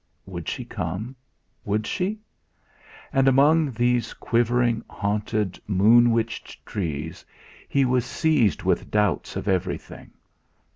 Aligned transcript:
Would 0.25 0.49
she 0.49 0.65
come 0.65 1.15
would 1.63 1.85
she? 1.85 2.17
And 3.13 3.27
among 3.27 3.69
these 3.71 4.15
quivering, 4.15 4.83
haunted, 4.89 5.59
moon 5.67 6.09
witched 6.09 6.65
trees 6.65 7.23
he 7.69 7.85
was 7.85 8.03
seized 8.03 8.63
with 8.63 8.89
doubts 8.89 9.35
of 9.35 9.47
everything! 9.47 10.09